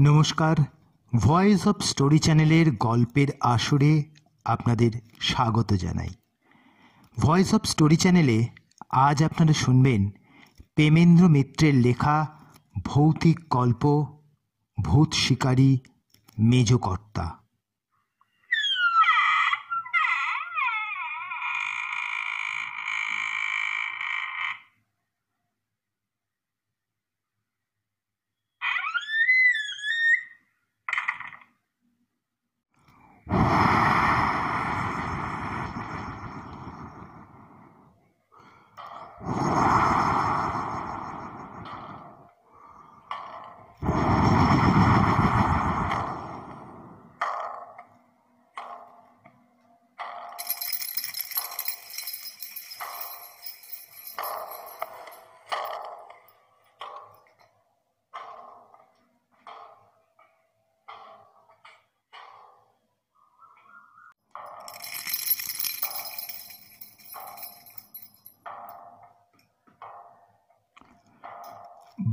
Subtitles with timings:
[0.00, 0.56] নমস্কার।
[1.18, 4.04] Voice of story চ্যানেলের গল্পের আসরে
[4.44, 6.08] আপনাদের স্বাগত জানাই।
[7.18, 8.48] ভয়েস অফ স্টোরি চ্যানেলে
[8.90, 10.10] আজ আপনারা শুনবেন
[10.74, 12.38] প্রেমেন্দ্র মিত্রের লেখা
[12.84, 14.06] ভৌতিক গল্প,
[14.80, 15.78] ভূত শিকারী,
[16.38, 17.41] মেজকর্তা।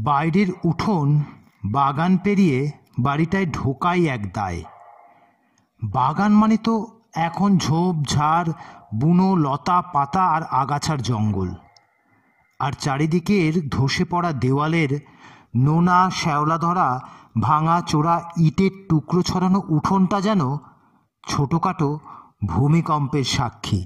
[0.03, 1.23] বাইরের উঠোন
[1.65, 4.63] বাগান পেরিয়ে বাড়িটায় ঢোকাই এক দায়।
[5.83, 8.51] বাগান মানে তো এখন ঝোপ, ঝাড়,
[8.95, 11.49] বুনো, লতা, পাতা আর আগাছার জঙ্গল।
[12.59, 14.99] আর চারিদিকের ধসে পড়া দেওয়ালের
[15.55, 16.99] নোনা শ্যাওলা ধরা
[17.41, 20.41] ভাঙা, চোরা ইটের টুকরো ছড়ানো উঠোনটা যেন
[21.27, 21.99] ছোটোখাটো
[22.45, 23.85] ভূমিকম্পের সাক্ষী।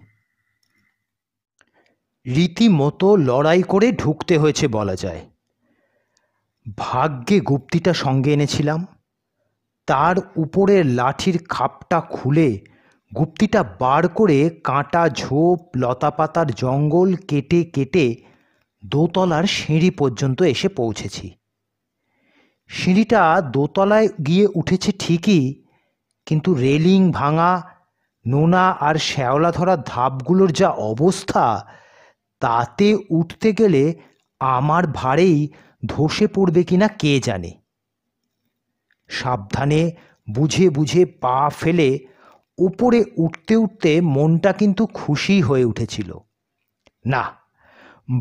[2.36, 5.33] রীতিমতো লড়াই করে ঢুকতে হয়েছে বলা যায়।
[6.66, 8.86] ভাগ্যে গুপ্তিটা সঙ্গে এনেছিলাম।
[9.88, 12.50] তার উপরের লাঠির খাপটা খুলে
[13.12, 18.16] গুপ্তিটা বার করে কাঁটা, ঝোপ, লতাপাতার জঙ্গল কেটে কেটে
[18.86, 21.28] দোতলার সিঁড়ি পর্যন্ত এসে পৌঁছেছি।
[22.70, 25.64] সিঁড়িটা দোতলায় গিয়ে উঠেছে ঠিকই,
[26.26, 27.52] কিন্তু রেলিং ভাঙা,
[28.28, 31.66] নোনা আর শ্যাওলা ধরা ধাপগুলোর যা অবস্থা,
[32.42, 33.84] তাতে উঠতে গেলে
[34.40, 35.38] আমার ভারেই
[35.86, 37.52] ধসে পড়বে কিনা কে জানে?
[39.08, 39.92] সাবধানে
[40.36, 42.00] বুঝে বুঝে পা ফেলে
[42.58, 46.20] উপরে উঠতে উঠতে মনটা কিন্তু খুশি হয়ে উঠেছিল।
[47.06, 47.24] না,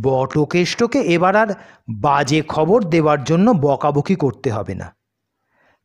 [0.03, 1.55] বটকেষ্টকে এবার আর
[1.91, 4.97] বাজে খবর দেওয়ার জন্য বকাবকি করতে হবে না।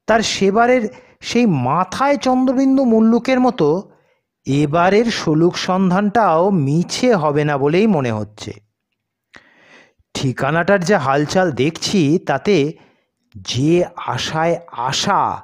[0.08, 0.84] তার সেবারের
[1.22, 3.92] সেই মাথায় চন্দ্রবিন্দু মুল্লুকের মতো
[4.46, 8.67] এবারের সলুক সন্ধানটাও মিছে হবে না বলেই মনে হচ্ছে।
[10.20, 12.74] ঠিকানাটার যে হালচাল দেখছি, তাতে
[13.36, 15.42] যে আশায় আশা,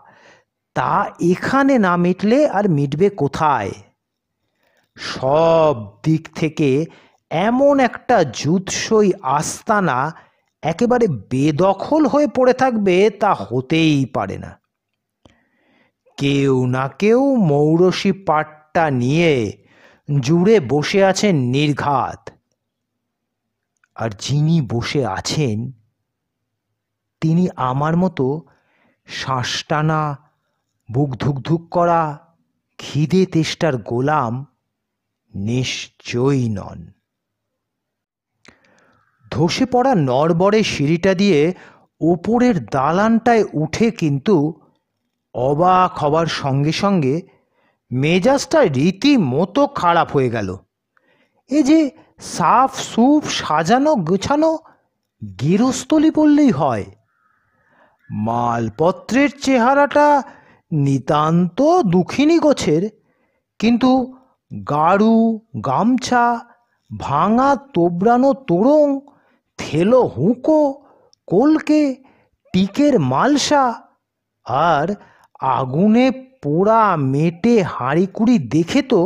[0.76, 3.72] তা এখানে না মিটলে আর মিটবে কোথায়?
[4.96, 6.86] সব দিক থেকে
[7.30, 10.16] এমন একটা জুৎসই আস্তানা
[10.62, 14.60] একেবারে বেদখল হয়ে পড়ে থাকবে, তা হতেই পারে না।
[16.18, 19.58] কেউ না কেউ মৌরসী পাটটা নিয়ে
[20.20, 22.33] জুড়ে বসে আছেন নির্ঘাত।
[23.96, 25.72] আর যিনি বসে আছেন,
[27.22, 28.42] তিনি আমার মতো
[29.06, 30.18] শ্বাস টানা
[30.92, 32.34] বুক ধুকধুক করা,
[32.78, 34.46] খিদে তেষ্টার গোলাম
[35.36, 36.92] নিশ্চয়ই নন।
[39.32, 41.54] ধসে পড়া নড়বড়ে সিঁড়িটা দিয়ে
[42.02, 44.62] ওপরের দালানটায় উঠে কিন্তু
[45.34, 47.22] অবাক হবার সঙ্গে সঙ্গে
[47.92, 50.58] মেজাজটা রীতিমতো খারাপ হয়ে গেল।
[51.48, 54.52] এ যে সাফ সুফ সাজানো গোছানো
[55.22, 56.86] গেরস্থলি বললেই হয়।
[58.10, 60.08] মালপত্রের চেহারাটা
[60.72, 61.60] নিতান্ত
[61.94, 62.84] দুঃখিনী গোছের,
[63.60, 63.92] কিন্তু
[64.70, 65.16] গাড়ু
[65.66, 66.26] গামছা,
[66.92, 68.88] ভাঙা তোবড়ানো তোরং
[69.60, 70.62] থেলো হুঁকো,
[71.28, 71.82] কলকে,
[72.54, 73.64] টিকের মালসা
[74.68, 74.88] আর
[75.56, 76.06] আগুনে
[76.44, 76.84] পোড়া
[77.14, 79.02] মেটে হাঁড়িকুড়ি দেখে তো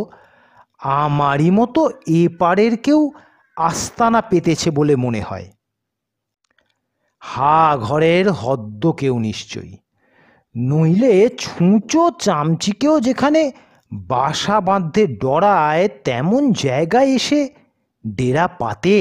[0.87, 3.11] আমারই মতো এপারের কেউ
[3.57, 5.47] আস্তানা পেতেছে বলে মনে হয়।
[7.19, 9.77] হা ঘরের হদ্দ কেউ নিশ্চয়ই।
[10.55, 13.51] নইলে ছুঁচো চামচিকেও যেখানে
[13.93, 17.49] বাসা বাঁধতে ডরায়, তেমন জায়গায় এসে
[18.07, 18.99] ডেরা পাতে।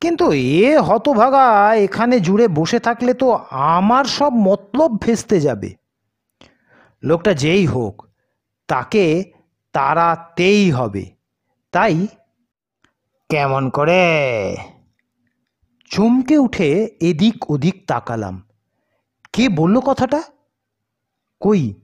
[0.00, 5.70] কিন্তু এ হতভাগা, এখানে জুড়ে বসে থাকলে তো আমার সব মতলব ভেস্তে যাবে।
[7.02, 8.06] লোকটা যেই হোক,
[8.68, 9.04] তাকে
[9.72, 11.10] তাড়াতেই হবে।
[11.72, 12.06] তাই
[13.28, 14.02] কেমন করে?
[15.84, 18.48] চমকে উঠে এদিক ওদিক তাকালাম।
[19.32, 20.22] কে বলল কথাটা?
[21.40, 21.74] কই?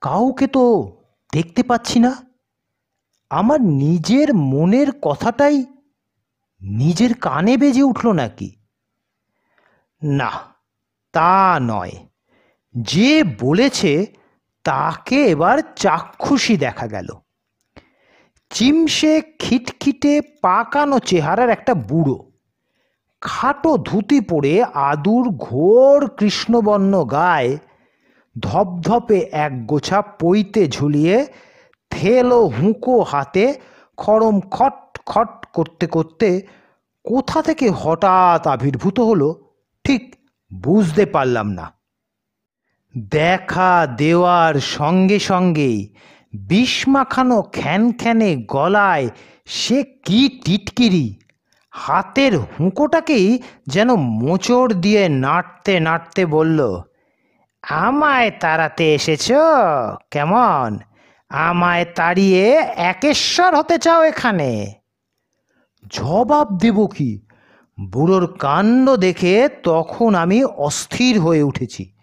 [0.00, 0.92] কাউকে তো
[1.32, 2.24] দেখতে পাচ্ছি না।
[3.30, 5.64] আমার নিজের মনের কথাটাই
[6.62, 8.56] নিজের কানে বেজে উঠল নাকি?
[10.02, 10.30] না,
[11.12, 11.92] তা নয়।
[12.74, 14.06] যে বলেছে
[14.64, 17.08] তাকে এবার চাক্ষুষী দেখা গেল।
[18.50, 22.32] চিমসে খিটখিটে পাকানো চেহারার একটা বুড়ো।
[23.20, 27.58] খাটো ধুতি পরে আদুর ঘোর কৃষ্ণবর্ণ গায়ে
[28.40, 31.26] ধপধপে এক গোছা পইতে ঝুলিয়ে
[31.90, 33.60] থেলো হুঁকো হাতে
[33.96, 36.46] খড়ম খট খট করতে করতে
[37.04, 39.28] কোথা থেকে হঠাৎ আবির্ভূত হলো
[39.84, 40.02] ঠিক
[40.54, 41.72] বুঝতে পারলাম না।
[42.96, 45.94] দেখা দেওয়ার সঙ্গে সঙ্গেই
[46.34, 46.84] বিষ
[47.52, 49.08] খ্যানখ্যানে গলায়
[49.46, 51.14] সে কি টিটকিরি।
[51.70, 56.80] হাতের হুঁকোটাকেই যেন মোচড় দিয়ে নাড়তে নাড়তে বলল,
[57.62, 59.32] আমায় তাড়াতে এসেছ?
[60.10, 60.78] কেমন?
[61.28, 62.44] আমায় তাড়িয়ে
[62.76, 64.72] একেশ্বর হতে চাও এখানে?
[65.86, 67.26] জবাব দেব কি?
[67.90, 71.93] বুড়োর কাণ্ড দেখে তখন আমি অস্থির হয়ে উঠেছি।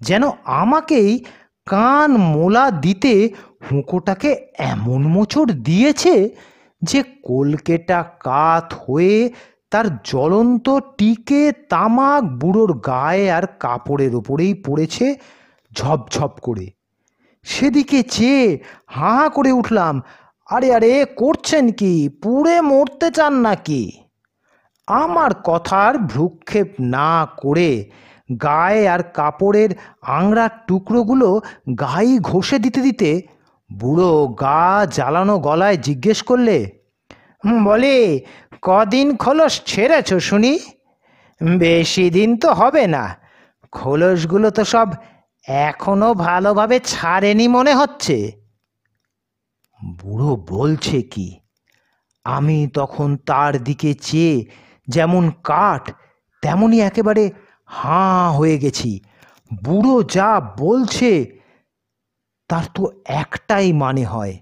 [0.00, 1.24] যেন আমাকেই
[1.66, 3.30] কান মোলা দিতে
[3.66, 6.30] হুঁকোটাকে এমন মোচড় দিয়েছে
[6.82, 9.32] যে কলকেটা কাত হয়ে
[9.70, 15.14] তার জ্বলন্ত টিকে তামাক বুড়োর গায়ে আর কাপড়ের ওপরেই পড়েছে
[15.76, 16.70] ঝপঝপ করে।
[17.44, 20.02] সেদিকে চেয়ে হাঁ হাঁ করে উঠলাম,
[20.46, 22.08] আরে আরে, করছেন কি?
[22.22, 23.92] পুড়ে মরতে চান নাকি?
[24.88, 27.90] আমার কথার ভ্রুক্ষেপ না করে
[28.28, 29.70] গায়ে আর কাপড়ের
[30.18, 31.28] আংড়ার টুকরোগুলো
[31.82, 33.10] গায়ে ঘষে দিতে দিতে
[33.70, 34.62] বুড়ো গা
[34.96, 36.58] জ্বালানো গলায় জিজ্ঞেস করলে
[37.64, 37.96] বলে,
[38.62, 40.52] কদিন খোলস ছেড়েছ শুনি?
[41.58, 43.04] বেশি দিন তো হবে না।
[43.72, 44.88] খোলসগুলো তো সব
[45.66, 48.16] এখনও ভালোভাবে ছাড়েনি মনে হচ্ছে।
[49.80, 51.28] বুড়ো বলছে কি,
[52.26, 54.36] আমি তখন তার দিকে চেয়ে
[54.88, 55.82] যেমন কাঠ,
[56.42, 57.24] তেমনই একেবারে
[57.68, 59.00] হাঁ হয়ে গেছি।
[59.64, 61.40] বুড়ো যা বলছে,
[62.48, 64.38] তার তো একটাই মানে হয়।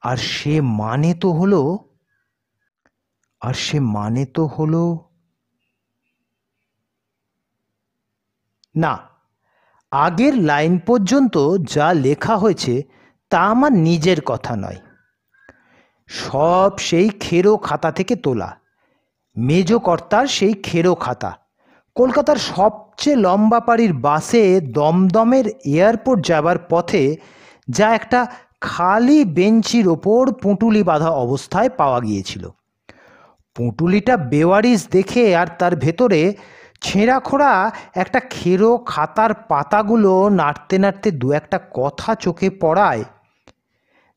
[0.00, 1.78] আর সে মানে তো হলো,
[3.40, 4.84] আর সে মানে তো হলো,
[8.76, 8.98] না,
[9.90, 12.82] আগের লাইন পর্যন্ত যা লেখা হয়েছে,
[13.30, 14.76] তা আমার নিজের কথা নয়।
[16.06, 18.56] সব সেই খেরো খাতা থেকে তোলা।
[19.36, 21.45] মেজ কর্তার সেই খেরো খাতা।
[21.96, 27.16] কলকাতার সবচেয়ে লম্বা পাড়ির বাসে দমদমের এয়ারপোর্ট যাবার পথে
[27.68, 28.26] যা একটা
[28.60, 32.50] খালি বেঞ্চির ওপর পুঁটুলি বাঁধা অবস্থায় পাওয়া গিয়েছিল।
[33.54, 36.36] পুঁটুলিটা বেওয়ারিশ দেখে আর তার ভেতরে
[36.82, 43.04] ছেঁড়া খোড়া একটা খেরো খাতার পাতাগুলো নাড়তে নাড়তে দু একটা কথা চোখে পড়ায়।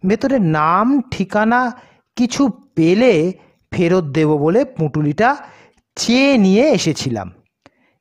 [0.08, 1.72] ভেতরে নাম, ঠিকানা,
[2.16, 3.34] কিছু পেলে
[3.72, 5.38] ফেরত দেব বলে পুঁটুলিটা
[5.96, 7.32] চেয়ে নিয়ে এসেছিলাম।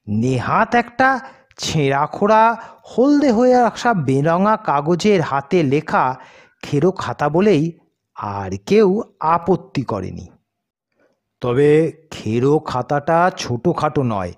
[0.08, 1.20] নেহাত একটা
[1.58, 6.16] ছেঁড়া খোড়া হলদে হয়ে আসা বেরঙা কাগজের হাতে লেখা
[6.62, 7.78] খেরো খাতা বলেই
[8.16, 10.26] আর কেউ আপত্তি করেনি।
[11.40, 14.32] তবে খেরো খাতাটা ছোটোখাটো নয়,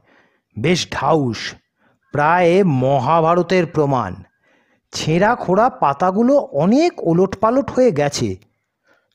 [0.59, 1.55] বেশ ঢাউস,
[2.13, 4.15] প্রায় মহাভারতের প্রমাণ।
[4.93, 8.37] ছেঁড়া খোড়া পাতাগুলো অনেক ওলটপালট হয়ে গেছে।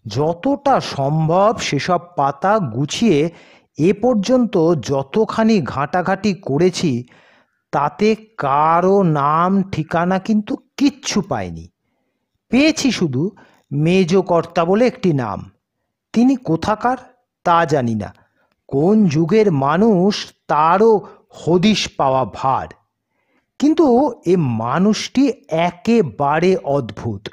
[0.08, 3.30] যতটা সম্ভব সেসব পাতা গুছিয়ে
[3.78, 7.06] এ পর্যন্ত যতখানি ঘাঁটাঘাঁটি করেছি,
[7.72, 11.68] তাতে কারও নাম, ঠিকানা কিন্তু কিচ্ছু পাইনি।
[12.50, 13.32] পেয়েছি শুধু
[13.72, 15.52] মেজকর্তা বলে একটি নাম।
[16.14, 16.98] তিনি কোথাকার
[17.44, 18.14] তা জানি না।
[18.68, 22.68] কোন যুগের মানুষ তারও হদিশ পাওয়া ভার।
[23.60, 27.30] কিন্তু এ মানুষটি একেবারে অদ্ভুত।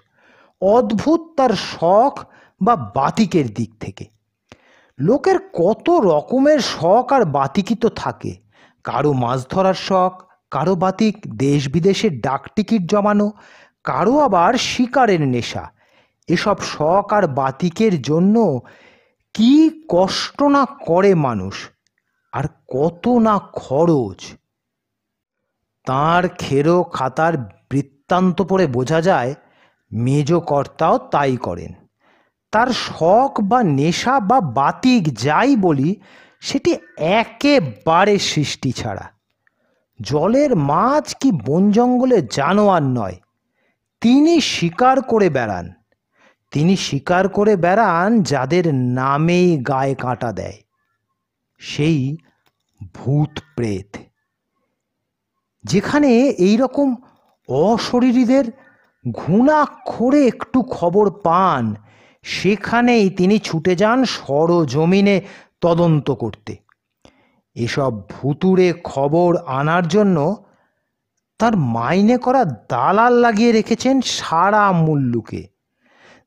[0.60, 2.24] অদ্ভুত তার শখ
[2.62, 4.04] বা বাতিকের দিক থেকে।
[4.98, 8.36] লোকের কত রকমের শখ আর বাতিকই তো থাকে।
[8.84, 13.32] কারও মাছ ধরার শখ, কারও বাতিক দেশ বিদেশের ডাক টিকিট জমানো,
[13.84, 15.70] কারও আবার শিকারের নেশা।
[16.28, 18.60] এসব শখ আর বাতিকের জন্য
[19.34, 21.54] কি কষ্ট না করে মানুষ,
[22.32, 24.24] আর কত না খরচ।
[25.84, 27.36] তাঁর খেরো খাতার
[27.70, 29.34] বৃত্তান্ত পড়ে বোঝা যায়,
[29.92, 31.72] মেজ কর্তাও তাই করেন।
[32.52, 35.96] তার শখ বা নেশা বা বাতিক যাই বলি,
[36.40, 39.10] সেটি একেবারে সৃষ্টি ছাড়া।
[40.00, 43.16] জলের মাছ কি বন জঙ্গলে জানোয়ার নয়।
[44.00, 45.72] তিনি শিকার করে বেড়ান।
[46.50, 50.62] তিনি শিকার করে বেড়ান যাদের নামেই গায়ে কাঁটা দেয়।
[51.58, 52.16] সেই
[52.94, 53.96] ভূত প্রেত।
[55.64, 56.94] যেখানে এই রকম
[57.48, 58.44] অশরীরীদের
[59.10, 61.74] ঘুণাক্ষরে একটু খবর পান
[62.22, 65.20] সেখানেই তিনি ছুটে যান সরজমিনে
[65.60, 66.56] তদন্ত করতে।
[67.54, 70.44] এসব ভুতুড়ে খবর আনার জন্য
[71.38, 75.48] তার মাইনে করা দালাল লাগিয়ে রেখেছেন সারা মুল্লুকে।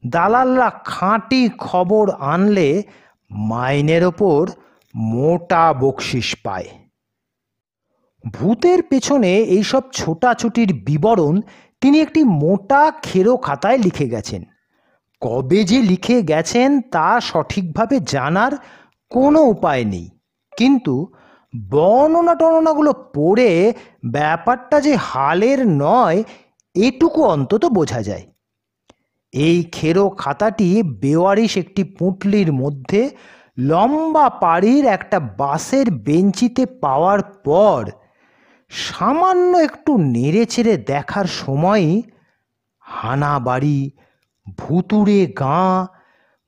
[0.08, 2.84] দালালরা খাঁটি খবর আনলে
[3.32, 4.50] মাইনের ওপর
[4.96, 6.66] মোটা বকশিস পায়।
[8.34, 11.42] ভূতের পেছনে এইসব ছোটাছুটির বিবরণ
[11.82, 14.44] তিনি একটি মোটা খেরো খাতায় লিখে গেছেন।
[15.22, 18.54] কবে যে লিখে গেছেন তা সঠিকভাবে জানার
[19.10, 20.10] কোনো উপায় নেই।
[20.58, 21.14] কিন্তু
[21.54, 23.74] বর্ণনা টর্ণনাগুলো পড়ে
[24.06, 26.24] ব্যাপারটা যে হালের নয়,
[26.76, 28.26] এটুকু অন্তত বোঝা যায়।
[29.34, 33.10] এই খেরো খাতাটি বেওয়ারিশ একটি পুঁটলির মধ্যে
[33.58, 37.82] লম্বা পাড়ির একটা বাসের বেঞ্চিতে পাওয়ার পর
[38.70, 42.02] সামান্য একটু নেড়ে চেড়ে দেখার সময়ই
[42.80, 43.92] হানাবাড়ি
[44.58, 45.86] ভুতুড়ে গাঁ,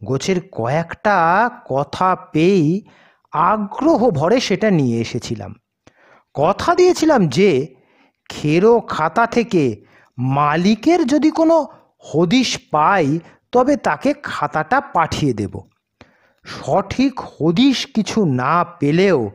[0.04, 2.82] গোছের কয়েকটা কথা পেয়েই
[3.32, 5.56] আগ্রহ ভরে সেটা নিয়ে এসেছিলাম।
[6.34, 7.76] কথা দিয়েছিলাম যে,
[8.30, 9.86] খেরো খাতা থেকে
[10.18, 11.68] মালিকের যদি কোনো
[12.00, 13.20] হদিশ পাই,
[13.52, 15.60] তবে তাকে খাতাটা পাঠিয়ে দেব।
[16.46, 19.30] সঠিক হদিশ কিছু না পেলেও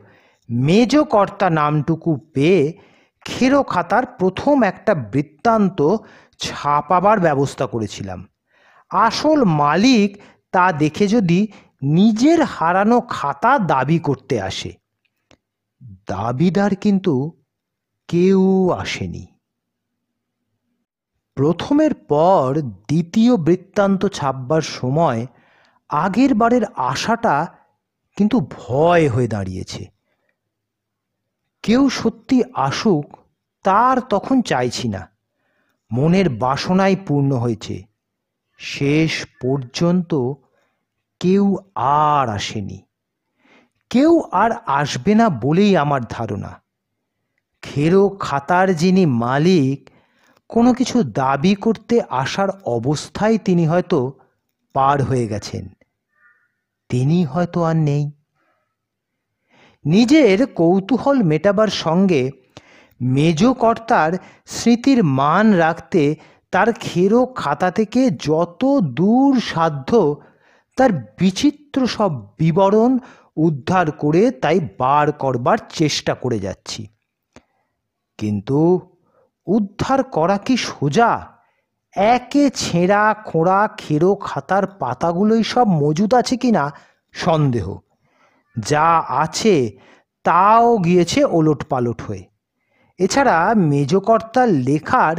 [0.49, 2.77] মেজকর্তা নামটুকু পেয়ে
[3.25, 5.95] খেরো খাতার প্রথম একটা বৃত্তান্ত
[6.39, 8.27] ছাপাবার ব্যবস্থা করেছিলাম।
[8.93, 10.21] আসল মালিক
[10.51, 11.47] তা দেখে যদি
[11.81, 14.73] নিজের হারানো খাতা দাবি করতে আসে।
[16.07, 17.41] দাবিদার কিন্তু
[18.07, 19.27] কেউ আসেনি।
[21.35, 25.27] প্রথমের পর দ্বিতীয় বৃত্তান্ত ছাপবার সময়
[25.89, 27.47] আগের বারের আশাটা
[28.15, 29.85] কিন্তু ভয় হয়ে দাঁড়িয়েছে।
[31.63, 33.17] কেউ সত্যি আসুক,
[33.63, 35.09] তার তখন চাইছি না।
[35.91, 37.92] মনের বাসনাই পূর্ণ হয়েছে।
[38.57, 40.15] শেষ পর্যন্ত
[41.19, 42.81] কেউ আর আসেনি।
[43.89, 46.61] কেউ আর আসবে না বলেই আমার ধারণা।
[47.61, 49.89] খেরো খাতার যিনি মালিক,
[50.49, 54.13] কোনো কিছু দাবি করতে আসার অবস্থায় তিনি হয়তো
[54.73, 55.67] পার হয়ে গেছেন।
[56.89, 58.11] তিনি হয়তো আর নেই।
[59.85, 62.31] নিজের কৌতূহল মেটাবার সঙ্গে
[63.01, 64.13] মেজ কর্তার
[64.45, 66.15] স্মৃতির মান রাখতে
[66.53, 69.91] তার খেরো খাতা থেকে যত দূর সাধ্য
[70.77, 72.91] তার বিচিত্র সব বিবরণ
[73.37, 76.81] উদ্ধার করে তাই বার করবার চেষ্টা করে যাচ্ছি।
[78.17, 78.59] কিন্তু
[79.47, 81.11] উদ্ধার করা কি সোজা?
[82.15, 86.71] একে ছেঁড়া, খোঁড়া, খেরো খাতার পাতাগুলোই সব মজুদ আছে কি না
[87.13, 87.67] সন্দেহ।
[88.55, 88.89] যা
[89.23, 89.55] আছে
[90.25, 92.23] তাও গিয়েছে ওলট পালট হয়ে।
[92.99, 93.37] এছাড়া
[93.71, 95.15] মেজকর্তার লেখার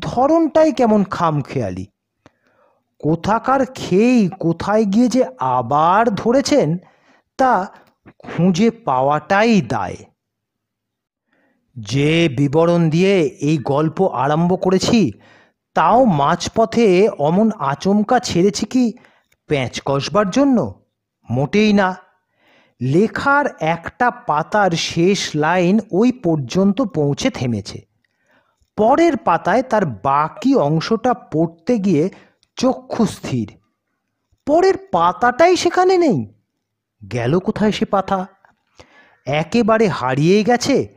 [0.00, 1.86] ধরনটাই কেমন খামখেয়ালি।
[2.98, 6.78] কোথাকার খেয়েই কোথায় গিয়ে যে আবার ধরেছেন,
[7.38, 7.66] তা
[8.18, 9.96] খুঁজে পাওয়াটাই দায়।
[11.76, 15.12] যে বিবরণ দিয়ে এই গল্প আরম্ভ করেছি,
[15.74, 18.92] তাও মাঝপথে অমন আচমকা ছেড়েছি কি
[19.46, 20.82] প্যাঁচ কষবার জন্য?
[21.30, 21.96] মোটেই না।
[22.82, 27.87] লেখার একটা পাতার শেষ লাইন ওই পর্যন্ত পৌঁছে থেমেছে।
[28.78, 32.10] পরের পাতায় তার বাকি অংশটা পড়তে গিয়ে
[32.56, 33.56] চক্ষু স্থির।
[34.46, 36.34] পরের পাতাটাই সেখানে নেই।
[37.12, 38.26] গেল কোথায় সে পাতা?
[39.26, 40.88] একেবারে হারিয়ে গেছে?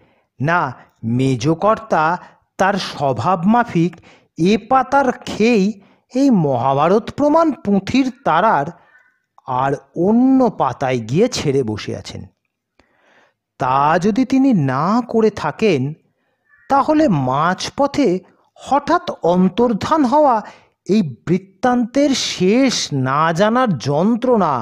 [0.41, 0.73] না,
[1.03, 2.17] মেজকর্তা
[2.57, 3.95] তার স্বভাব মাফিক,
[4.37, 5.81] এ পাতার খেয়েই
[6.15, 8.65] এই মহাভারত প্রমাণ পুঁথির তারার
[9.47, 12.25] আর অন্য পাতায় গিয়ে ছেড়ে বসে আছেন।
[13.59, 15.93] তা যদি তিনি না করে থাকেন
[16.71, 18.19] তাহলে মাঝপথে
[18.55, 20.35] হঠাৎ অন্তর্ধান হওয়া
[20.89, 24.53] এই বৃত্তান্তের শেষ না জানার যন্ত্রণা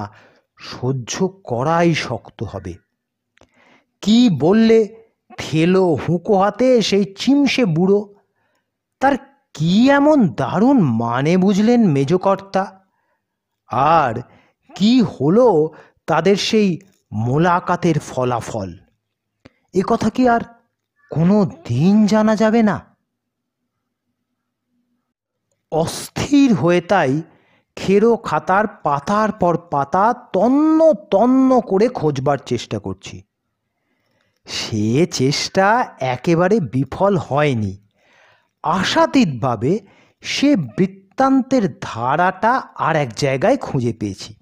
[0.60, 1.14] সহ্য
[1.44, 2.74] করাই শক্ত হবে।
[4.02, 4.80] কি বললে
[5.38, 8.14] থেলো হুঁকো হাতে সেই চিমসে বুড়ো?
[9.00, 9.16] তার
[9.54, 12.64] কি এমন দারুণ মানে বুঝলেন মেজকর্তা?
[13.70, 14.14] আর
[14.76, 15.48] কি হলো
[16.08, 16.80] তাদের সেই
[17.12, 18.70] মোলাকাতের ফলাফল?
[19.74, 20.42] এ কথা কি আর
[21.12, 22.96] কোনো দিন জানা যাবে না।
[25.72, 27.22] অস্থির হয়ে তাই
[27.76, 33.24] খেরো খাতার পাতার পর পাতা তন্ন তন্ন করে খোঁজবার চেষ্টা করছি।
[34.46, 37.78] সে চেষ্টা একেবারে বিফল হয়নি।
[38.64, 39.80] আশাতীতভাবে
[40.22, 44.36] সে বৃত্তান্তের ধারাটা আর এক জায়গায় খুঁজে পেয়েছি।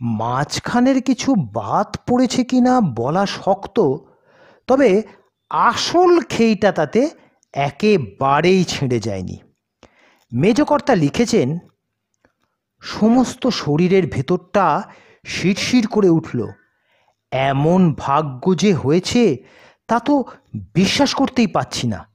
[0.00, 3.96] মাঝখানের কিছু বাদ পড়েছে কিনা বলা শক্ত,
[4.66, 5.02] তবে
[5.50, 7.10] আসল খেইটা তাতে
[7.52, 9.38] একেবারেই ছেড়ে যায়নি।
[10.32, 11.58] মেজকর্তা লিখেছেন,
[12.80, 14.82] সমস্ত শরীরের ভেতরটা
[15.24, 16.46] শিরশির করে উঠল।
[17.32, 19.36] এমন ভাগ্য যে হয়েছে,
[19.88, 20.24] তা তো
[20.74, 22.08] বিশ্বাস করতেই পাচ্ছি না।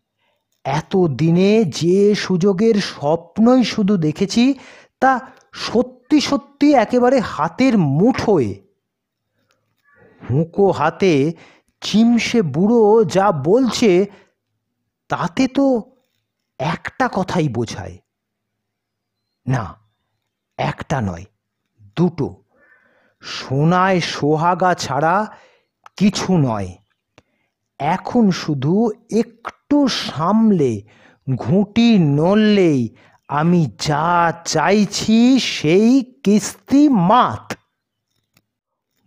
[0.65, 4.53] এত দিনে যে সুযোগের স্বপ্নই শুধু দেখেছি,
[4.99, 5.19] তা
[5.53, 8.55] সত্যি সত্যি একেবারে হাতের মুঠোয়।
[10.29, 11.33] হুঁকো হাতে
[11.85, 13.91] চিমসে বুড়ো যা বলছে,
[15.09, 15.65] তাতে তো
[16.59, 17.97] একটা কথাই বোঝায়।
[19.47, 19.63] না,
[20.57, 21.25] একটা নয়,
[21.97, 22.27] দুটো।
[23.21, 25.15] সোনায় সোহাগা ছাড়া
[25.97, 26.69] কিছু নয়।
[27.79, 28.75] এখন শুধু
[29.11, 30.73] একটু সামলে,
[31.35, 32.81] ঘুঁটি নড়লেই
[33.27, 35.89] আমি যা চাইছি সেই
[36.23, 37.53] কিস্তি মাত।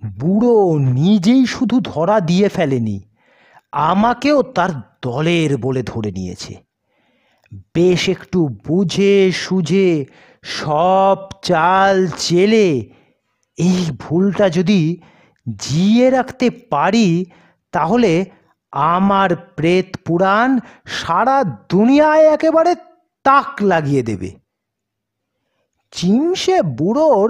[0.03, 2.99] বুড়ো নিজেই শুধু ধরা দিয়ে ফেলেনি,
[3.73, 6.55] আমাকেও তার দলের বলে ধরে নিয়েছে।
[7.75, 9.91] বেশ একটু বুঝে সুঝে
[10.43, 12.67] সব চাল চেলে
[13.59, 14.81] এই ভুলটা যদি
[15.59, 17.09] জিয়ে রাখতে পারি,
[17.73, 18.13] তাহলে
[18.73, 20.51] আমার প্রেত পুরাণ
[20.87, 22.73] সারা দুনিয়ায় একেবারে
[23.25, 24.31] তাক লাগিয়ে দেবে।
[25.93, 27.29] চিমসে বুড়োর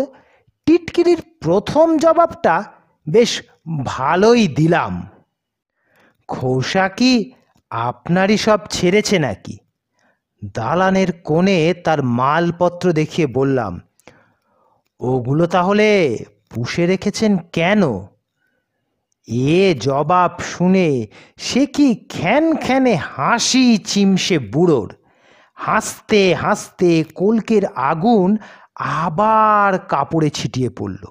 [0.69, 2.65] টিটকিরির প্রথম জবাবটা
[3.07, 3.43] বেশ
[3.85, 5.09] ভালোই দিলাম।
[6.29, 7.33] খোসা কি
[7.71, 9.59] আপনারই সব ছেড়েছে নাকি?
[10.55, 13.81] দালানের কোণে তার মালপত্র দেখিয়ে বললাম,
[15.01, 15.89] ওগুলো তাহলে
[16.51, 17.83] পুষে রেখেছেন কেন?
[19.29, 21.07] এ জবাব শুনে
[21.37, 24.91] সে কি খ্যান খ্যানে হাসি চিমসে বুড়োর।
[25.55, 28.37] হাসতে হাসতে কলকের আগুন
[28.79, 31.05] আবার কাপড়ে ছিটিয়ে পড়ল।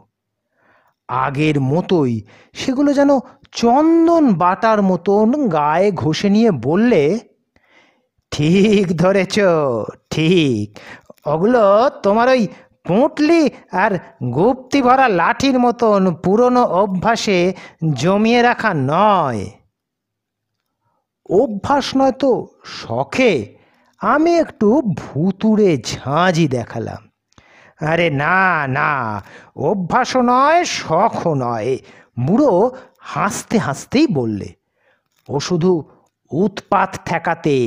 [1.08, 3.10] আগের মতোই সেগুলো যেন
[3.52, 7.20] চন্দন বাটার মতন গায়ে ঘষে নিয়ে বললে,
[8.32, 9.40] ঠিক ধরেছ,
[10.10, 10.80] ঠিক।
[11.26, 12.48] ওগুলো তোমার ওই
[12.84, 14.00] পুঁটলি আর
[14.34, 17.54] গুপ্তি ভরা লাঠির মতন পুরনো অভ্যাসে
[17.94, 19.50] জমিয়ে রাখা নয়।
[21.30, 23.58] অভ্যাস নয় তো শখে।
[24.00, 27.07] আমি একটু ভুতুড়ে ঝাঁঝি দেখালাম।
[27.82, 28.90] আরে না না
[29.56, 31.78] অভ্যাসও নয় শখও নয়।
[32.20, 34.50] বুড়ো হাসতে হাসতেই বললে,
[35.30, 35.72] ও শুধু
[36.32, 37.58] উৎপাত ঠেকাতে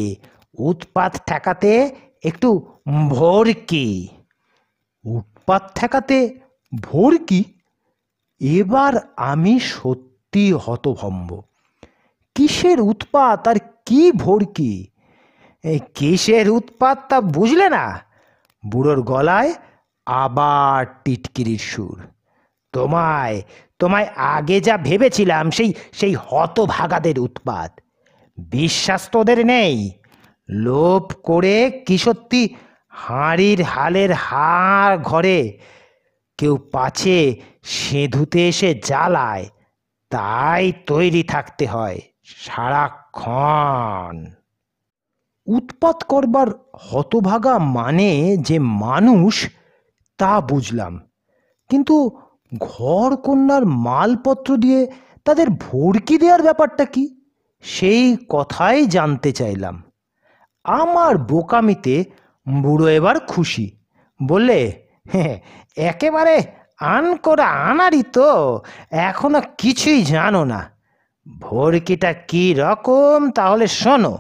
[0.59, 1.73] উৎপাত ঠেকাতে
[2.25, 2.49] একটু
[3.09, 4.09] ভোরকি
[5.05, 6.19] উৎপাত ঠেকাতে
[6.83, 7.45] ভোরকি
[8.41, 11.43] এবার আমি সত্যি হতভম্ব।
[12.35, 14.87] কিসের উৎপাত আর কি ভোরকি
[15.95, 17.85] কিসের উৎপাত তা বুঝলে না?
[18.65, 19.53] বুড়োর গলায়
[20.11, 21.99] আবার টিটকিরির সুর।
[22.75, 23.43] তোমায়
[23.79, 27.71] তোমায় আগে যা ভেবেছিলাম সেই সেই হতভাগাদের উৎপাত।
[28.39, 29.75] বিশ্বাস তোদের নেই।
[30.49, 32.43] লোভ করে কি সত্যি
[32.89, 35.59] হাঁড়ির হালের হাড় ঘরে
[36.39, 37.19] কেউ পাছে
[37.63, 39.47] সেঁধুতে এসে জ্বালায়,
[40.11, 41.99] তাই তৈরি থাকতে হয়
[42.45, 44.15] সারাক্ষণ।
[45.47, 46.49] উৎপাত করবার
[46.81, 49.35] হতভাগা মানে যে মানুষ
[50.21, 51.01] তা বুঝলাম।
[51.69, 51.97] কিন্তু
[52.59, 54.81] ঘর কন্যার মালপত্র দিয়ে
[55.25, 57.05] তাদের ভর্কি দেওয়ার ব্যাপারটা কি?
[57.63, 59.83] সেই কথাই জানতে চাইলাম।
[60.65, 62.05] আমার বোকামিতে
[62.63, 63.67] বুড়ো এবার খুশি।
[64.23, 65.41] বললে হ্যাঁ
[65.77, 66.43] একেবারে
[66.81, 70.71] আন করা আনারই তো, এখনও কিছুই জানো না।
[71.41, 74.19] ভর্কিটা কি রকম তাহলে শোনো।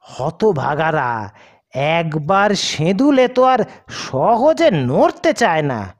[0.00, 1.30] হতভাগারা
[1.74, 5.94] একবার সেঁদুলে তো আর সহজে নড়তে চায় না।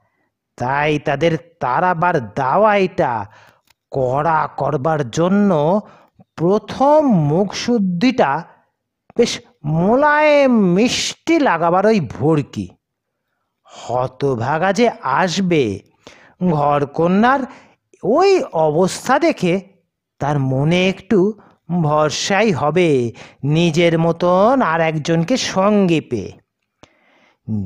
[0.57, 3.25] তাই তাদের তারাবার দাওয়াইটা
[3.91, 5.81] কড়া করবার জন্য
[6.35, 8.43] প্রথম মুখশুদ্ধিটা
[9.17, 12.67] বেশ মোলায়েম মিষ্টি লাগাবার ওই ভর্কি
[13.63, 15.79] হতভাগা যে আসবে
[16.51, 17.39] ঘরকন্যার
[18.03, 19.61] ওই অবস্থা দেখে
[20.19, 21.41] তার মনে একটু
[21.81, 22.89] ভরসাই হবে
[23.43, 26.31] নিজের মতন আর একজনকে সঙ্গে পেয়ে।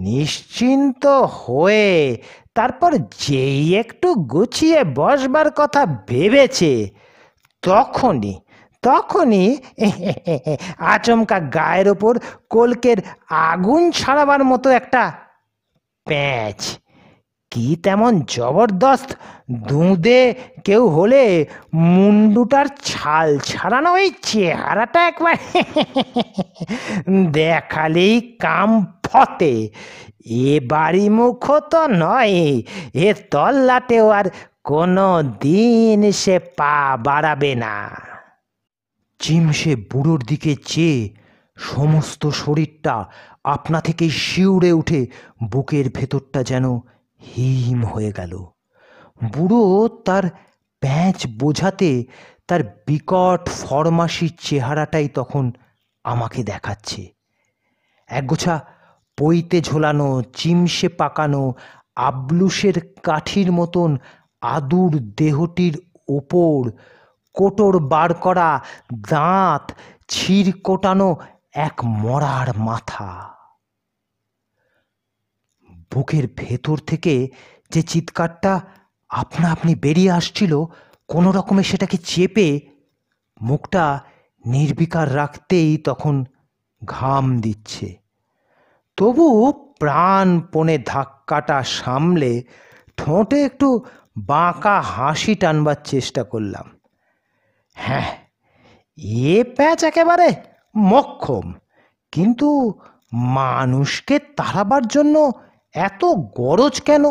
[0.08, 1.04] নিশ্চিন্ত
[1.36, 2.18] হয়ে
[2.56, 6.74] তারপর যেই একটু গুছিয়ে বসবার কথা ভেবেছে,
[7.64, 8.34] তখনই
[8.84, 9.48] তখনই
[10.94, 12.14] আচমকা গায়ের ওপর
[12.50, 12.98] কলকের
[13.30, 15.02] আগুন ছাড়াবার মতো একটা
[16.08, 16.60] প্যাঁচ
[17.56, 19.10] কি তেমন জবরদস্ত?
[19.50, 25.36] দুঁদে কেউ হলে মুন্ডুটার ছাল ছাড়ানো ওই চেহারাটা একবার
[27.32, 28.70] দেখালেই কাম
[29.04, 29.70] ফতে।
[30.26, 32.62] এ বাড়ি মুখ তো নয়,
[32.94, 34.26] এ তল্লাটেও আর
[34.64, 37.76] কোনো দিন সে পা বাড়াবে না।
[39.20, 41.10] চিমসে বুড়োর দিকে চেয়ে
[41.58, 43.06] সমস্ত শরীরটা
[43.44, 45.06] আপনা থেকেই শিউড়ে উঠে
[45.44, 46.80] বুকের ভেতরটা যেন
[47.34, 48.46] হিম হয়ে গেল।
[49.34, 50.24] বুড়ো তার
[50.80, 52.04] প্যাঁচ বোঝাতে
[52.48, 55.52] তার বিকট ফরমাসি চেহারাটাই তখন
[56.04, 57.14] আমাকে দেখাচ্ছে।
[58.08, 58.60] একগোছা
[59.18, 61.54] পইতে ঝোলানো চিমসে পাকানো,
[61.96, 63.98] আবলুসের কাঠির মতন
[64.42, 66.72] আদুর দেহটির ওপর
[67.34, 68.62] কোটর বার করা
[69.10, 69.72] দাঁত
[70.08, 71.16] ছির কোটানো
[71.54, 73.35] এক মরার মাথা।
[75.96, 77.16] বুকের ভেতর থেকে
[77.74, 78.54] যে চিৎকারটা
[79.12, 80.54] আপনা আপনি বেরিয়ে আসছিল,
[81.10, 82.48] কোনো রকমে সেটাকে চেপে
[83.42, 83.86] মুখটা
[84.44, 86.16] নির্বিকার রাখতেই তখন
[86.82, 87.88] ঘাম দিচ্ছে।
[88.98, 89.26] তবু
[89.80, 92.32] প্রাণপণে ধাক্কাটা সামলে
[92.98, 93.70] ঠোঁটে একটু
[94.32, 96.66] বাঁকা হাসি টানবার চেষ্টা করলাম।
[97.78, 98.10] হ্যাঁ
[99.30, 100.28] এ প্যাচ একেবারে
[100.76, 101.46] মক্ষম,
[102.14, 102.50] কিন্তু
[103.38, 105.16] মানুষকে তাড়াবার জন্য
[105.76, 107.04] এত গরজ কেন?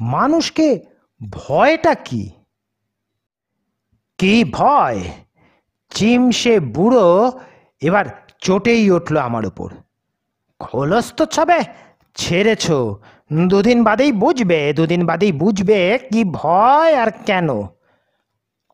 [0.00, 0.80] মানুষকে
[1.30, 2.30] ভয়টা কি?
[4.18, 5.00] কি ভয়?
[5.90, 7.32] চিমসে বুড়ো
[7.80, 8.04] এবার
[8.38, 9.70] চটেই উঠল আমার উপর।
[10.58, 11.60] খোলস তো ছবে,
[12.14, 12.70] ছেড়েছ।
[13.48, 17.48] দুদিন বাদেই বুঝবে, দুদিন বাদেই বুঝবে কি ভয় আর কেন।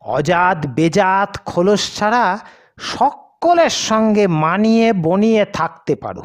[0.01, 2.39] অজাত, বেজাত, খোলস ছাড়া
[2.77, 6.23] সকলের সঙ্গে মানিয়ে বনিয়ে থাকতে পারো।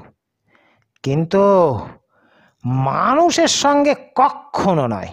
[1.03, 1.43] কিন্তু
[2.69, 5.07] মানুষের সঙ্গে কখনো নয়।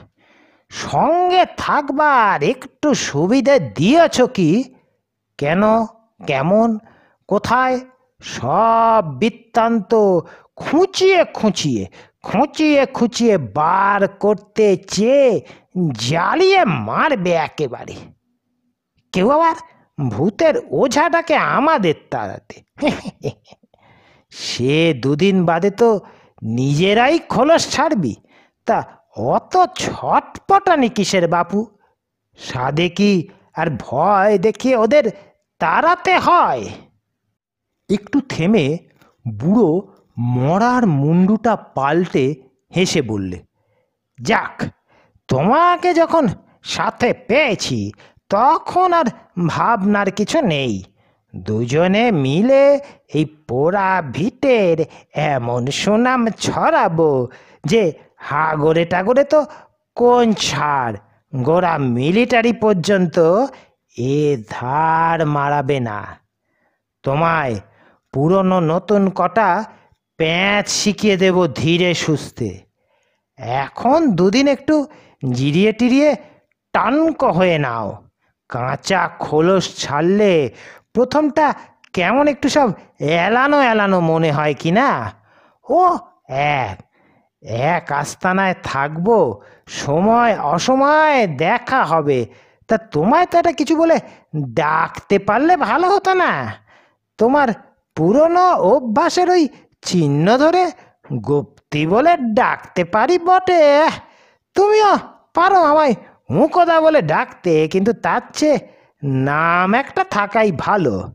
[0.71, 4.63] সঙ্গে থাকবার একটু সুবিধে দিয়েছ কি?
[5.37, 5.63] কেন?
[6.27, 6.79] কেমন?
[7.27, 7.79] কোথায়?
[8.21, 9.91] সব বৃত্তান্ত
[10.55, 11.87] খুঁচিয়ে খুঁচিয়ে
[12.23, 15.41] খুঁচিয়ে খুঁচিয়ে বার করতে চেয়ে
[15.97, 17.95] জ্বালিয়ে মারবে একেবারে।
[19.13, 19.55] কেউ আবার
[20.09, 22.55] ভূতের ওঝাটাকে আমাদের তাড়াতে।
[24.31, 25.99] সে দুদিন বাদে তো
[26.41, 28.15] নিজেরাই খোলস ছাড়বি?
[28.65, 28.83] তা
[29.17, 31.65] অত ছটপটানি কিসের বাপু?
[32.37, 35.11] সাদে কি আর ভয় দেখিয়ে ওদের
[35.59, 36.65] তাড়াতে হয়?
[37.89, 38.77] একটু থেমে
[39.27, 42.35] বুড়ো মরার মুন্ডুটা পাল্টে
[42.75, 43.45] হেসে বললে,
[44.21, 44.63] যাক,
[45.27, 46.27] তোমাকে যখন
[46.63, 47.91] সাথে পেয়েছি,
[48.29, 49.05] তখন আর
[49.47, 50.83] ভাবনার কিছু নেই।
[51.37, 52.79] দুজনে মিলে
[53.13, 57.27] এই পোড়া ভিটের এমন সুনাম ছড়াবো
[57.65, 59.45] যে হাগরে টাগরে তো
[59.95, 60.95] কোন ছাড়?
[61.35, 63.45] গোড়া মিলিটারি পর্যন্ত
[63.97, 66.17] এ ধার মারাবে না।
[67.03, 67.55] তোমায়
[68.13, 69.65] পুরনো নতুন কটা
[70.17, 72.59] প্যাঁচ শিখিয়ে দেব ধীরে সুস্থে।
[73.37, 74.87] এখন দুদিন একটু
[75.31, 76.15] জিরিয়ে টিরিয়ে
[76.73, 78.05] টানক হয়ে নাও।
[78.49, 80.49] কাঁচা খোলস ছাড়লে
[80.95, 81.45] প্রথমটা
[81.93, 82.67] কেমন একটু সব
[82.99, 84.89] এলানো এলানো মনে হয় কি না?
[85.65, 85.81] ও,
[86.63, 86.77] এক।
[87.69, 89.07] এক আস্তানায় থাকব,
[89.81, 92.19] সময় অসময় দেখা হবে।
[92.69, 93.97] তা তোমায় তো এটা কিছু বলে
[94.61, 96.31] ডাকতে পারলে ভালো হতো না।
[97.19, 97.49] তোমার
[97.97, 99.43] পুরনো অভ্যাসের ওই
[99.81, 100.63] চিহ্ন ধরে
[101.27, 103.61] গুপ্তি বলে ডাকতে পারি বটে।
[104.55, 104.91] তুমিও
[105.33, 105.93] পারো আমায়
[106.31, 108.57] মুখদা বলে ডাকতে, কিন্তু তার চেয়ে
[109.05, 111.13] নাম একটা থাকাই ভালো।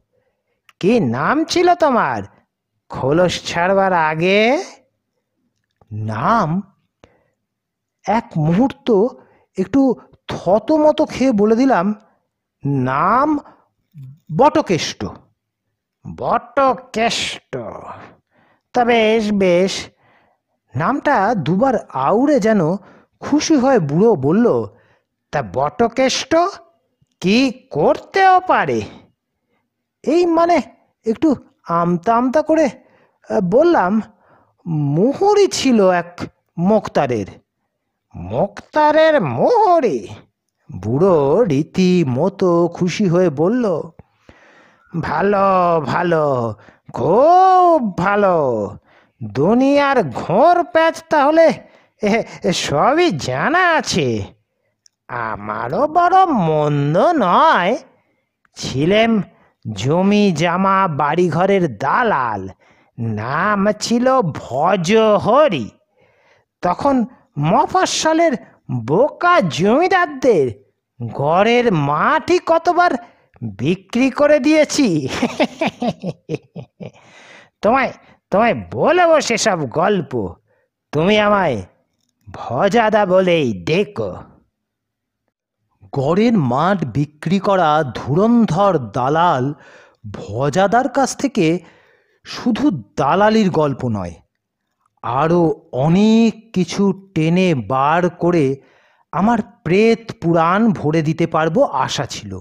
[0.80, 2.22] কি নাম ছিল তোমার?
[2.88, 4.64] খোলস ছাড়বার আগে?
[5.92, 6.62] নাম?
[8.06, 9.06] এক মুহূর্ত
[9.58, 11.94] একটু থতমতো খেয়ে বলে দিলাম,
[12.66, 13.38] নাম
[14.36, 15.06] বটকেষ্ট।
[16.16, 17.56] বটকেষ্ট।
[18.72, 19.88] তা বেশ বেশ।
[20.76, 22.76] নামটা দুবার আউড়ে যেন
[23.20, 24.66] খুশি হয়ে বুড়ো বলল,
[25.32, 26.34] তা বটকেষ্ট?
[27.20, 27.38] কি
[27.70, 28.80] করতেও পারে?
[30.04, 30.56] এই মানে
[31.06, 31.28] একটু
[31.76, 32.66] আমতা আমতা করে
[33.50, 33.92] বললাম,
[34.94, 36.12] মোহরি ছিল এক
[36.70, 37.28] মোক্তারের।
[38.14, 39.98] মোক্তারের মোহরি?
[40.70, 41.16] বুড়ো
[41.50, 43.64] রীতি মতো খুশি হয়ে বলল,
[44.92, 45.46] ভালো
[45.86, 46.26] ভালো,
[46.92, 48.36] খুব ভালো।
[49.20, 51.46] দুনিয়ার ঘোর প্যাচ তাহলে
[52.64, 54.08] সবই জানা আছে।
[55.10, 57.76] আমারও বড় মন্দ নয়।
[58.54, 59.22] ছিলেন
[59.72, 62.48] জমি জামা বাড়িঘরের দালাল,
[62.98, 65.70] নাম ছিল ভজহরি।
[66.62, 67.04] তখন
[67.38, 68.32] মফস্বলের
[68.84, 70.46] বোকা জমিদারদের
[71.06, 72.90] ঘরের মাটি কতবার
[73.42, 75.08] বিক্রি করে দিয়েছি?
[77.62, 77.92] তোমায়
[78.30, 80.34] তোমায় বলব সেসব গল্প।
[80.92, 81.62] তুমি আমায়
[82.34, 84.29] ভজাদা বলেই ডেকো।
[85.92, 89.54] গড়ের মাঠ বিক্রি করা ধুরন্ধর দালাল
[90.12, 91.60] ভজাদার কাছ থেকে
[92.24, 94.14] শুধু দালালির গল্প নয়
[95.02, 98.56] আরও অনেক কিছু টেনে বার করে
[99.12, 102.40] আমার প্রেত পুরাণ ভরে দিতে পারব আশা ছিল।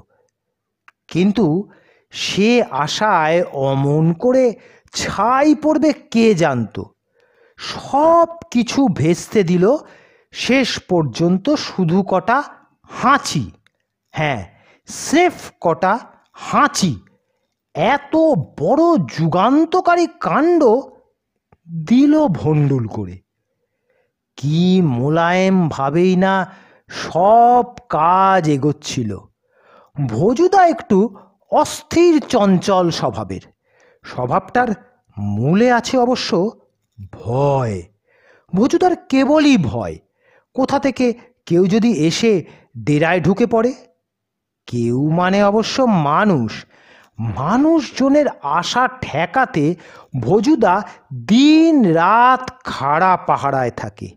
[1.07, 1.69] কিন্তু
[2.11, 4.55] সে আশায় অমন করে
[4.93, 6.85] ছাই পড়বে কে জানতো?
[7.57, 9.77] সব কিছু ভেস্তে দিল,
[10.31, 12.43] শেষ পর্যন্ত শুধু কটা
[12.89, 13.51] হাঁচি।
[14.11, 14.45] হ্যাঁ
[14.85, 15.99] স্রেফ কটা
[16.33, 16.99] হাঁচি।
[17.73, 18.15] এত
[18.59, 20.63] বড় যুগান্তকারী কাণ্ড
[21.87, 23.19] দিল ভণ্ডুল করে।
[24.35, 26.55] কি মোলায়েম ভাবেই না
[26.87, 29.17] সব কাজ এগোচ্ছিল।
[30.07, 31.15] ভোজুদা একটু
[31.51, 33.41] অস্থির চঞ্চল স্বভাবের।
[34.03, 34.67] স্বভাবটার
[35.17, 36.49] মূলে আছে অবশ্য
[37.11, 37.83] ভয়।
[38.55, 39.97] ভোজুদার কেবলই ভয়।
[40.53, 41.13] কোথা থেকে
[41.49, 42.45] কেউ যদি এসে
[42.77, 43.73] ডেরায় ঢুকে পড়ে?
[44.67, 46.65] কেউ মানে অবশ্য মানুষ।
[47.19, 49.75] মানুষজনের আশা ঠেকাতে
[50.21, 50.83] ভোজুদা
[51.13, 54.09] দিন রাত খাড়া পাহারায় থাকে।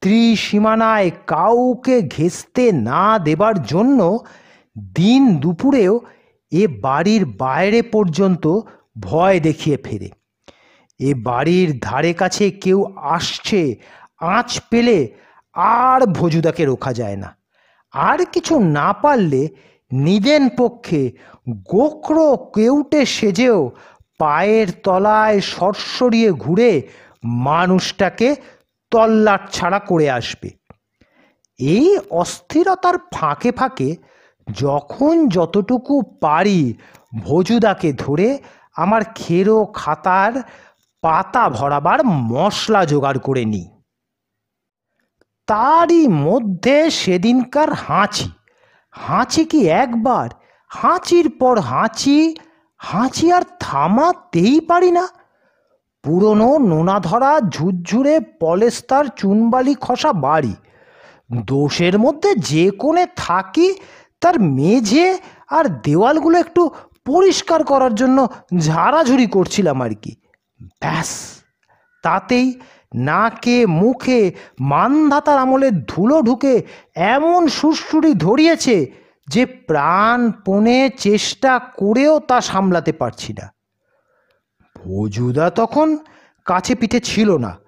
[0.00, 4.18] ত্রিসীমানায় কাউকে ঘেঁচতে না দেবার জন্য
[4.94, 6.00] দিন দুপুরেও
[6.52, 8.60] এ বাড়ির বাইরে পর্যন্ত
[9.00, 10.10] ভয় দেখিয়ে ফেরে।
[10.98, 13.76] এ বাড়ির ধারে কাছে কেউ আসছে,
[14.20, 14.98] আঁচ পেলে
[15.54, 17.36] আর ভজুদাকে রোখা যায় না।
[17.92, 19.48] আর কিছু না পারলে
[19.92, 21.12] নিদেন পক্ষে
[21.48, 23.70] গোখরো কেউটে সেজেও
[24.18, 26.82] পায়ের তলায় সরসরিয়ে ঘুরে
[27.24, 28.36] মানুষটাকে
[28.90, 30.50] তল্লাট ছাড়া করে আসবে।
[31.60, 33.96] এই অস্থিরতার ফাঁকে ফাঁকে
[34.52, 36.74] যখন যতটুকু পারি
[37.18, 38.38] ভজুদাকে ধরে
[38.76, 40.32] আমার খেরো খাতার
[41.02, 43.68] পাতা ভরাবার মশলা জোগাড় করে নিই।
[45.46, 48.30] তারই মধ্যে সেদিনকার হাঁচি।
[48.90, 50.28] হাঁচি কি একবার?
[50.70, 52.34] হাঁচির পর হাঁচি
[52.80, 55.08] হাঁচি আর থামাতেই পারি না।
[56.04, 60.54] পুরনো নোনা ধরা ঝুরঝুরে পলেস্তার চুনবালি খসা বাড়ি।
[61.42, 63.74] দোষের মধ্যে যে কোণে থাকি,
[64.20, 66.70] তার মেঝে আর দেওয়ালগুলো একটু
[67.04, 68.28] পরিষ্কার করার জন্য
[68.58, 70.12] ঝাড়াঝুড়ি করছিলাম আর কি।
[70.80, 71.10] ব্যাস,
[72.02, 72.60] তাতেই
[72.94, 76.62] নাকে, মুখে, মানধাতার আমলে ধুলো ঢুকে
[76.94, 78.92] এমন সুরসুরি ধরিয়েছে
[79.28, 83.52] যে প্রাণপণে চেষ্টা করেও তা সামলাতে পারছি না।
[84.76, 85.98] ভজুদা তখন
[86.44, 87.58] কাছে পিঠে ছিল না।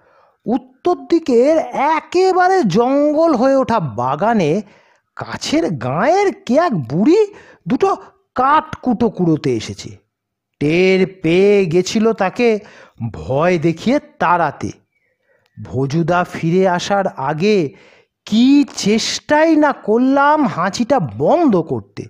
[0.45, 4.61] উত্তর দিকের একেবারে জঙ্গল হয়ে ওঠা বাগানে
[5.15, 7.33] কাছের গাঁয়ের কে এক বুড়ি
[7.67, 7.95] দুটো
[8.35, 9.97] কাঠ কুটো কুড়োতে এসেছে।
[10.59, 12.59] টের পেয়ে গেছিল তাকে
[13.13, 14.71] ভয় দেখিয়ে তাড়াতে।
[15.63, 17.73] ভজুদা ফিরে আসার আগে
[18.25, 22.03] কি চেষ্টাই না করলাম হাঁচিটা বন্ধ করতে।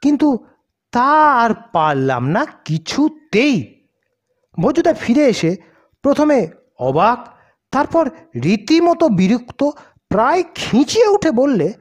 [0.00, 0.46] কিন্তু
[0.92, 3.86] তা আর পারলাম না কিছুতেই।
[4.60, 5.56] ভজুদা ফিরে এসে
[6.02, 7.28] প্রথমে অবাক,
[7.70, 8.10] তারপর
[8.42, 9.70] রীতিমতো বিরক্ত,
[10.08, 11.72] প্রায় খিঁচিয়ে উঠে বললে,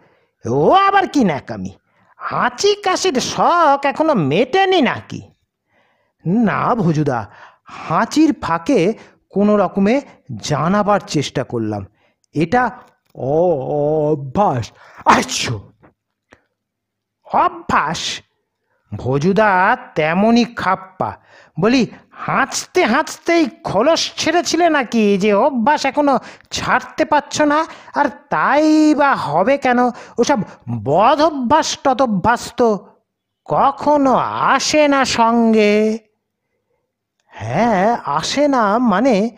[0.49, 1.69] ও আবার কি ন্যাকামি?
[2.17, 5.21] হাঁচি কাশির শখ এখনও মেটেনি নাকি?
[6.25, 7.29] না ভজুদা,
[7.65, 8.93] হাঁচির ফাঁকে
[9.33, 10.01] কোনো রকমে
[10.35, 11.85] জানাবার চেষ্টা করলাম।
[12.33, 12.71] এটা
[13.15, 14.71] অভ্যাস
[15.05, 15.53] আচ্ছা।
[17.33, 18.21] অভ্যাস?
[18.97, 21.17] ভজুদা তেমনই খাপ্পা।
[21.59, 25.17] বলি, হাঁচতে হাঁচতেই খলস ছেড়েছিলে নাকি?
[25.17, 26.19] যে অভ্যাস এখনও
[26.51, 27.65] ছাড়তে পারছ না,
[27.95, 29.79] আর তাই বা হবে কেন?
[30.17, 30.39] ওসব
[30.83, 32.87] বদ অভ্যাস তত অভ্যাস তো
[33.45, 34.13] কখনো
[34.53, 35.99] আসে না সঙ্গে।
[37.33, 39.29] হ্যাঁ আসে না মানে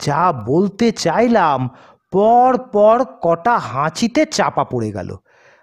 [0.00, 1.68] যা বলতে চাইলাম,
[2.12, 5.16] পর পর কটা হাঁচিতে চাপা পড়ে গেল।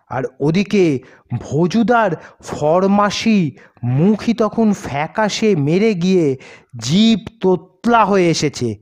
[0.09, 0.99] আর ওদিকে
[1.41, 2.11] ভজুদার
[2.43, 3.51] ফরমাসি
[3.83, 6.37] মুখই তখন ফ্যাকাশে মেরে গিয়ে
[6.77, 8.75] জীব তোতলা হয়ে এসেছে।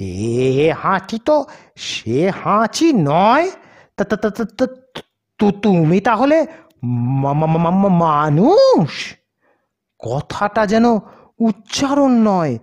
[0.00, 1.44] এ হাঁচি তো,
[1.76, 3.50] সে হাঁচি নয়?
[3.96, 4.04] তা
[5.62, 6.46] তুমি তাহলে
[7.88, 9.14] মানুষ?
[10.00, 10.98] কথাটা যেন
[11.40, 12.54] উচ্চারণ নয়,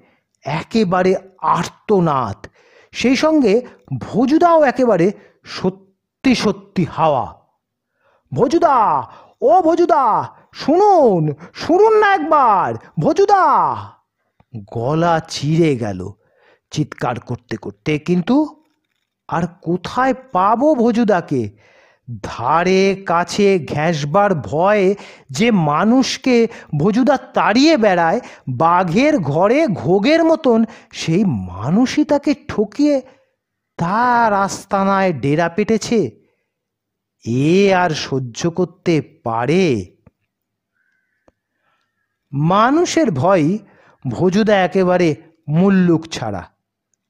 [0.45, 2.37] একেবারে আর্তনাদ।
[2.93, 3.53] সেই সঙ্গে
[3.99, 5.07] ভজুদাও একেবারে
[5.43, 7.25] সত্যি সত্যি হাওয়া।
[8.31, 8.77] ভজুদা,
[9.41, 10.03] ও ভজুদা,
[10.53, 13.43] শুনুন শুনুন না একবার, ভজুদা।
[14.73, 15.99] গলা চিড়ে গেল
[16.71, 18.35] চিৎকার করতে করতে, কিন্তু
[19.29, 21.41] আর কোথায় পাবো ভজুদাকে?
[22.23, 24.95] ধারে কাছে ঘেঁষবার ভয়ে
[25.29, 26.47] যে মানুষকে
[26.79, 33.01] ভজুদা তাড়িয়ে বেড়ায়, বাঘের ঘরে ঘোগের মতন সেই মানুষই তাকে ঠকিয়ে
[33.77, 36.11] তার আস্তানায় ডেরা পেটেছে।
[37.25, 39.95] এ আর সহ্য করতে পারে।
[42.31, 43.57] মানুষের ভয়
[44.07, 45.15] ভজুদা একেবারে
[45.49, 46.43] মুল্লুক ছাড়া।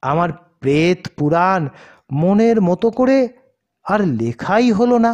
[0.02, 1.68] আমার প্রেত পুরাণ
[2.12, 3.28] মনের মতো করে
[3.86, 5.12] আর লেখাই হলো না।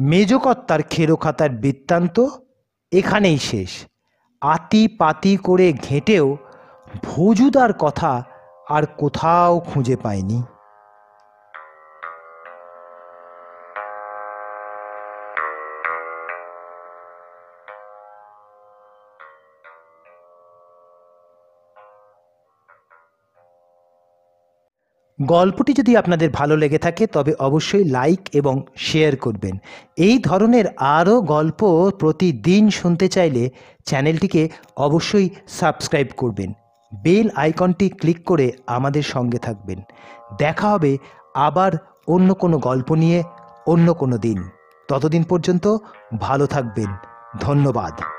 [0.00, 2.26] মেজকর্তার খেরোখাতার বৃত্তান্ত
[2.92, 3.86] এখানেই শেষ।
[4.40, 6.36] আতি পাতি করে ঘেঁটেও
[7.02, 8.22] ভজুদার কথা
[8.68, 10.42] আর কোথাও খুঁজে পায়নি।
[25.22, 29.58] গল্পটি যদি আপনাদের ভালো লেগে থাকে, তবে অবশ্যই লাইক এবং শেয়ার করবেন।
[29.96, 33.50] এই ধরনের আরও গল্প প্রতিদিন শুনতে চাইলে
[33.84, 36.52] চ্যানেলটিকে অবশ্যই সাবস্ক্রাইব করবেন।
[37.02, 39.80] বেল আইকনটি ক্লিক করে আমাদের সঙ্গে থাকবেন।
[40.38, 40.98] দেখা হবে
[41.34, 41.72] আবার
[42.08, 43.22] অন্য কোনো গল্প নিয়ে
[43.66, 44.48] অন্য কোনো দিন।
[44.88, 45.76] ততদিন পর্যন্ত
[46.20, 46.94] ভালো থাকবেন।
[47.40, 48.13] ধন্যবাদ।